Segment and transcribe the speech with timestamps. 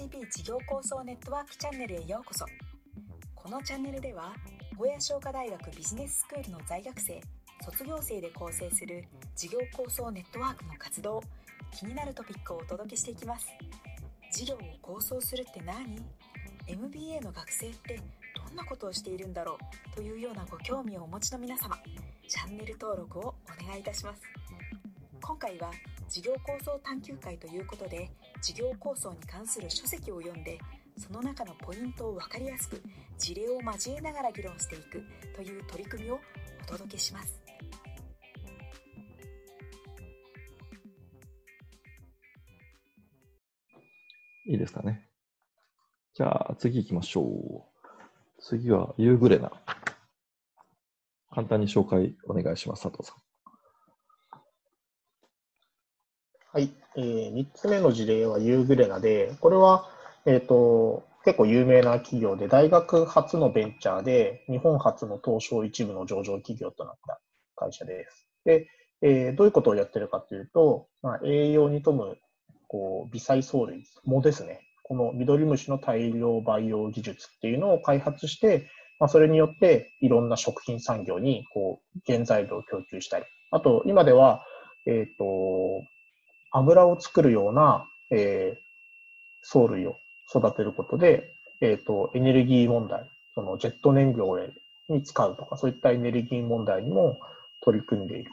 [0.00, 2.46] JCB 事業構想ネットワークチャンネルへようこそ。
[3.34, 4.32] このチャンネルでは
[4.78, 7.20] 小屋商科大学ビジネススクールの在学生
[7.62, 9.04] 卒業生で構成する
[9.36, 11.22] 事業構想ネットワークの活動
[11.70, 13.46] 気になるトピックをお届けしていきます。
[14.32, 16.02] 事業を構想するって何
[16.66, 18.00] ？MBA の学生って
[18.48, 19.58] どんなことをしているんだろ
[19.92, 19.96] う？
[19.96, 21.76] というようなご興味をお持ちの皆様
[22.26, 24.22] チャンネル登録をお願いいたします。
[25.20, 25.70] 今回は
[26.08, 28.10] 事業構想探究会ということで
[28.40, 30.58] 事業構想に関する書籍を読んで
[30.96, 32.82] その中のポイントを分かりやすく
[33.18, 35.02] 事例を交えながら議論していく
[35.34, 36.20] という取り組みを
[36.62, 37.40] お届けします
[44.50, 45.06] いいですかね。
[46.12, 48.42] じゃあ次行きましょう。
[48.42, 49.52] 次はユーグレナ。
[51.30, 53.29] 簡単に紹介お願いします、佐藤さん。
[56.52, 59.88] はい、えー、3つ目の事例はユーグレナで、これは、
[60.26, 67.20] えーと、結構有名な企業で、大学初のベンチャーで、日本初の東証一部の上場企業となった
[67.54, 68.26] 会社です。
[68.44, 68.66] で、
[69.00, 72.18] えー、どういうことをやってるかというと、まあ、栄養に富む
[72.66, 74.60] こう微細藻類、藻ですね。
[74.82, 84.44] このミドリムシの大量培養技術っていうのを開発して、まあ、それによっていろんな食品産業にこう原材料を供給したり、あと今では、
[84.86, 85.24] えっ、ー、と、
[86.50, 89.96] 油を作るような、えー、藻類を
[90.34, 94.38] 育てることで、えっ、ー、と、エネルギー問題、そのジェット燃料
[94.88, 97.18] に使うとか、そういったエネルギー問題にも
[97.62, 98.30] 取り組んでいる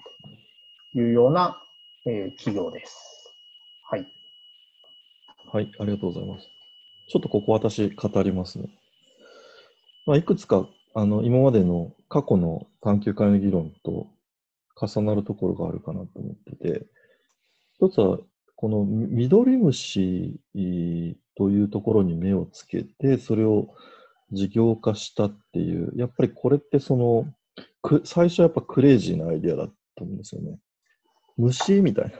[0.93, 1.61] というような、
[2.05, 3.33] えー、企業です。
[3.89, 4.07] はい。
[5.51, 6.47] はい、ありがとうございます。
[7.09, 8.69] ちょっとここ私語りますね。
[10.05, 14.07] まあ、いくつかあの今までの過去の探究会の議論と
[14.81, 16.85] 重なるところがあるかなと思ってて、
[17.79, 18.19] 一つは、
[18.55, 20.39] このミドリムシ
[21.35, 23.69] というところに目をつけて、それを
[24.31, 27.31] 事業化したっていう、やっぱりこれってその、
[28.03, 30.57] 最初はやっぱクレイジーなアイデアだったんですよね。
[31.37, 32.11] 虫みたいな。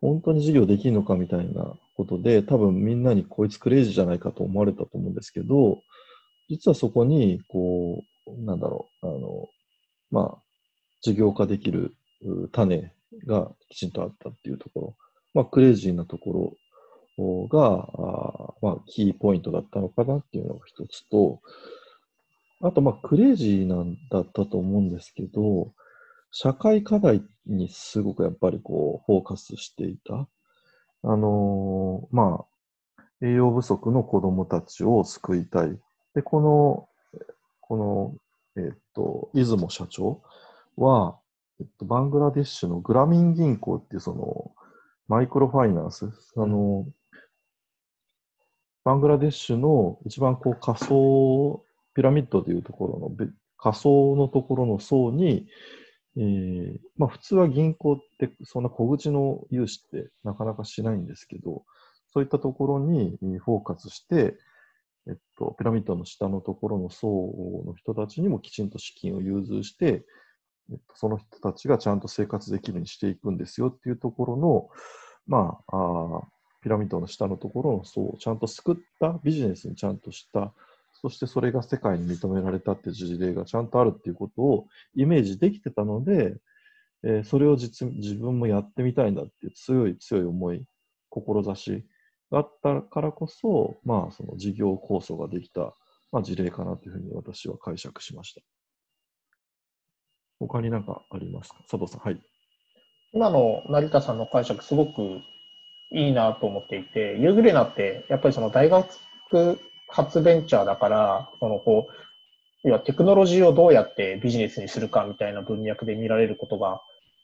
[0.00, 5.82] 本当に事業できるのかみたいなことで、多分みんなにこいつクレイジーじゃないかと思われたと思うんですけど、
[6.48, 9.48] 実はそこに、こう、なんだろう、あの、
[10.10, 10.42] まあ、
[11.02, 11.94] 事業化できる
[12.52, 12.92] 種
[13.26, 14.96] がきちんとあったっていうところ、
[15.32, 16.56] まあ、クレイジーなとこ
[17.18, 17.88] ろが、
[18.60, 21.40] まあ、キーポイントだったのかなっていうのが一つと、
[22.60, 25.72] あと、まあ、クレイジーなんだったと思うんですけど、
[26.30, 30.28] 社会課題にすごくやっぱりこう、フォーカスしていた。
[31.04, 32.44] あのー、ま
[32.98, 35.78] あ、栄養不足の子供たちを救いたい。
[36.14, 36.88] で、この、
[37.60, 38.16] こ
[38.56, 40.22] の、えっと、出雲社長
[40.76, 41.18] は、
[41.62, 44.52] えっと、バングラデシュのグラミン銀行っていうその、
[45.06, 46.86] マイクロファイナンス、あの、
[48.84, 51.64] バングラデシュの一番こう仮想、
[51.94, 55.46] ピラミッドというところの仮想のところの層に、
[56.16, 61.62] えー、まあ普通は銀行ってそんな小口の融資ってなかなかしないんですけど、
[62.12, 64.36] そういったところにフォーカスして、
[65.06, 67.08] えっと、ピラミッドの下のところの層
[67.66, 70.04] の人たちにもきちんと資金を融通して、
[70.94, 74.68] その人たちがちゃんと生活できるようにしていくんですよっていうところの、
[75.26, 76.22] まあ、あ
[76.62, 80.52] ピラミッドの下のところの層をちゃんと救ったビジネスにちゃんとした
[80.92, 86.36] そしてそれが世界に認められたっていう事例がちゃんとあるっていうことをイメージできてたので、
[87.02, 90.64] えー、それを実自分もやってみたいんだっていう強い強い思い、
[91.10, 91.84] 志
[92.30, 95.74] があったからこそ、まあ、その事業構想ができた、
[96.12, 98.40] まあ、事例かなというふうに私は解釈しました。
[100.46, 101.58] 他に何かありますか？
[101.70, 102.00] 佐藤さん。
[102.00, 102.18] はい。
[103.12, 105.20] 今の成田さんの解釈、すごく
[105.92, 108.86] いいなと思っていて、ユーグレナって、やっぱりその大学
[109.88, 116.80] 発ベンチャーだから、そのこう、要はテクノロジーをどうやってビジネスにするかみたいな文脈で見られることが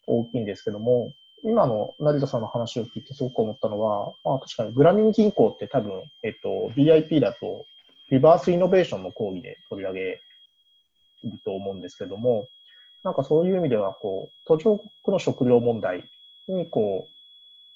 [0.06, 1.12] 大きいんですけども、
[1.44, 7.64] 今の成田さんの話を聞いてすごく思ったのは、まあ確かにグラミン銀行って多分、えっと、BIP だと
[8.10, 10.20] リバースイノベーションの講義で取り上げる
[11.44, 12.48] と思うんですけども、
[13.04, 16.04] なんかそういう意味では、こう、途上国の食料問題
[16.48, 17.08] に、こ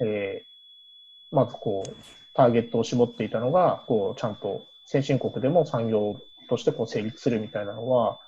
[0.01, 1.91] う、えー、まずこう、
[2.35, 6.17] ターゲットを絞っていたのが、こう、ちゃんと先進国でも産業
[6.49, 8.19] としてこう成立するみたいなのは、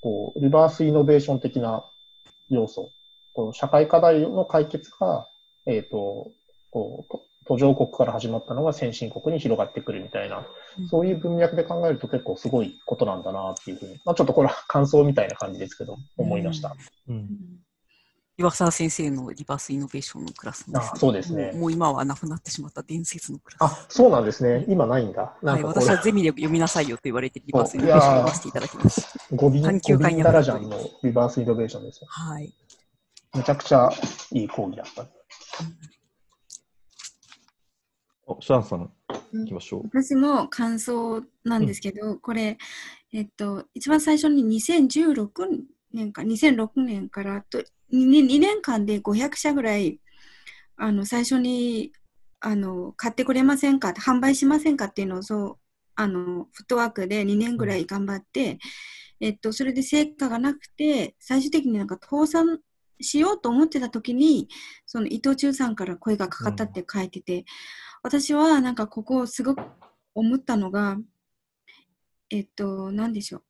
[0.00, 1.84] こうリバースイノベーション的な
[2.48, 2.90] 要素、
[3.34, 5.26] この社会課題の解決が、
[5.66, 6.28] えっ、ー、と、
[6.70, 10.46] こう、途上国から始まったのが先進国に広がってくるみたいな、
[10.90, 16.74] そういう文脈で考えると結構すごいことなんだなっていうふうに、まあ、ちょっとこれは感想みたいな感じですけど、思いました。
[17.08, 17.28] うん、うん
[18.38, 21.56] 岩沢先生のリバースイノベーションのクラスです、あそうですねもう。
[21.60, 23.72] もう今はなくなってしまった伝説のクラス。
[23.72, 24.66] あ、そうなんですね。
[24.68, 25.34] 今ないんだ。
[25.42, 29.08] なはい、んかこ私はゼミで読みなさいよと言われてリバースイノベーションを読ませていただきました。
[29.32, 32.08] う、語尾、探究会に語尾ダラジャンのリバースイノベーションですよ。
[32.10, 32.52] はい。
[33.34, 33.90] めちゃくちゃ
[34.32, 35.02] いい講義だった。
[35.02, 35.06] お
[38.40, 38.90] シャンさん、
[39.32, 39.82] 行きましょう。
[39.84, 42.58] 私も感想なんですけど、これ、
[43.12, 45.28] えっと、一番最初に2016
[45.92, 47.62] 年か、2006年からと
[47.92, 50.00] 2, 2年間で500社ぐらい、
[50.76, 51.92] あの、最初に、
[52.40, 55.56] あの、買ってくれませんか販売しませんかっていうのを、そう、
[55.94, 58.58] あの、フットワークで2年ぐらい頑張って、
[59.20, 62.60] えっと、それで成果がなくて、最終的になんか倒産
[63.00, 64.48] しようと思ってた時に、
[64.84, 67.44] その伊藤忠さんから声がかかったって書いてて、
[68.06, 69.62] 私はなんかここすごく
[70.14, 70.96] 思ったのが、
[72.30, 73.42] えっと、なんでしょう。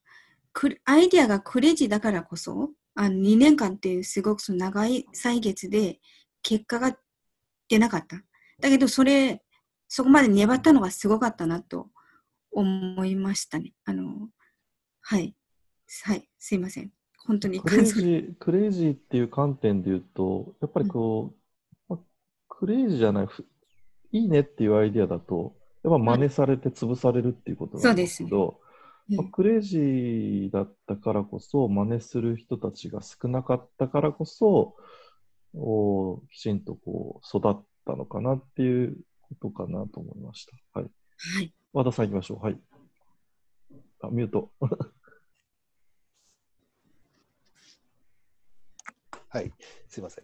[0.85, 5.99] アイディアがクレイジーだからこそ、あの2年間っていうすごくその長い歳月で
[6.41, 6.97] 結果が
[7.69, 8.17] 出なかった。
[8.59, 9.43] だけど、それ、
[9.87, 11.91] そこまで粘ったのがすごかったなと
[12.49, 13.73] 思いましたね。
[13.85, 14.29] あの、
[15.01, 15.35] はい。
[16.03, 16.91] はい、すいません。
[17.27, 17.85] 本当にクレイ。
[17.85, 21.35] ジー、クレイジーっていう観点で言うと、やっぱりこ
[21.87, 21.99] う、まあ
[22.49, 23.45] クレイジーじゃない、ふ
[24.11, 28.59] いいねっていうアイディアだと、やっぱ真似されて潰されるっていうことなんですけど、
[29.09, 34.75] まあクレイジーだったからこそ、真似する人たちが少なかったからこそ、
[35.53, 40.79] おきちんとこう育ったのかなっていうことかなと思いました。
[40.79, 40.89] はい。
[41.35, 41.53] はい。
[41.73, 42.45] 和田さん行きましょう。
[42.45, 42.59] はい。
[44.01, 44.51] あ、ミュート。
[49.29, 49.51] はい、
[49.87, 50.23] すいません。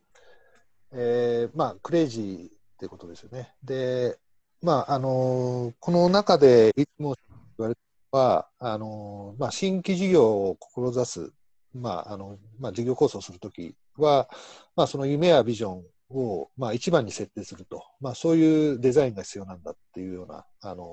[0.94, 3.54] えーまあ、クレイジーってことですよね。
[3.64, 4.18] で、
[4.62, 7.16] まあ、あのこの中でいつも
[7.58, 11.32] 言われてるのは、あのまあ、新規事業を志す、
[11.74, 14.28] まあ、あの、まあ、事業構想するときは、
[14.76, 20.86] まあ、その夢やビジョンを、まあ、一番に設定すると、まあ、そういうデザインが必要なんだっていうような、あの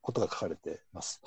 [0.00, 1.22] ことが書かれてます。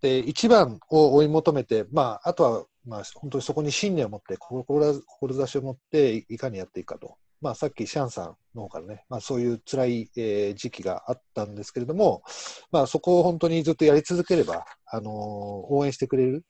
[0.00, 7.18] で、一番を追い求めて、まあ、あとは、まあ、本当にそこに信念を持って、志を持って、いかにやっていくかと。
[7.46, 12.24] まあ、さっきシャンさんの方からね、まあ、そういう辛い、えー時期があったんですけれども、
[12.72, 16.44] まあ、そこを本当にずっとやり続ければ、あのー応援してくれる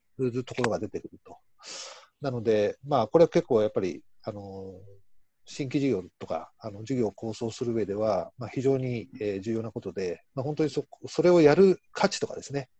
[0.46, 1.36] ところが出てくると。
[2.22, 4.42] なので、まあ、これは結構やっぱり、あのー
[5.44, 12.70] 新規事業とか、あの事業を構想する上では、まあ、非常に、えー重要なことで、まあ、本当にそそれをやる価値とかですね、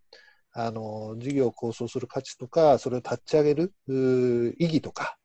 [0.55, 3.75] あの事業を構想する価値とか、それを立ち上げる
[4.59, 5.19] 意義とか、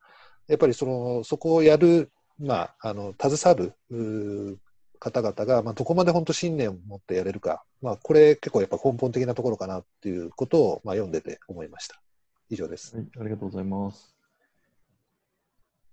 [0.49, 2.11] やっぱりそのそこをやる、
[2.41, 4.59] まあ、あの携わる
[4.99, 12.01] 方々が、まあ、どこまで本当信念を持ってやれるか、まあ、これ結構やっぱ根本的なところかなっていうことを、まあ、読んでて思いました。
[12.49, 12.95] 以上です。
[12.97, 14.15] はい、ありがとうございます。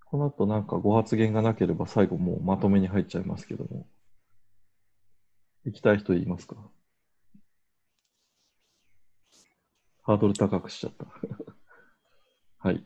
[0.05, 3.87] この後なんかご発言がなければ最後もうまとめに入っちゃいますけども。
[5.65, 6.55] 行きたい人いますか？
[10.01, 11.05] ハードル高くしちゃった。
[12.67, 12.83] はい